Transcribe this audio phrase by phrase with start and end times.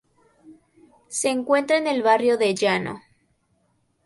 [1.09, 3.03] Se encuentra en el barrio de Llano.